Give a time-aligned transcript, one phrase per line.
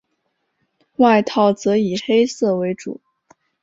[0.95, 2.99] 外套则以黑色为主。